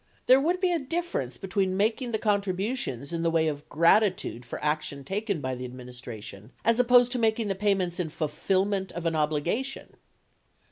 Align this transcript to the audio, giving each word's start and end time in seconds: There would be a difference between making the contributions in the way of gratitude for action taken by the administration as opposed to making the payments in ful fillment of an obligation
There 0.25 0.39
would 0.39 0.59
be 0.59 0.71
a 0.71 0.79
difference 0.79 1.37
between 1.37 1.77
making 1.77 2.09
the 2.11 2.17
contributions 2.17 3.13
in 3.13 3.21
the 3.21 3.29
way 3.29 3.47
of 3.47 3.69
gratitude 3.69 4.45
for 4.47 4.57
action 4.65 5.03
taken 5.03 5.41
by 5.41 5.53
the 5.53 5.63
administration 5.63 6.53
as 6.65 6.79
opposed 6.79 7.11
to 7.11 7.19
making 7.19 7.49
the 7.49 7.53
payments 7.53 7.99
in 7.99 8.09
ful 8.09 8.27
fillment 8.27 8.91
of 8.93 9.05
an 9.05 9.15
obligation 9.15 9.93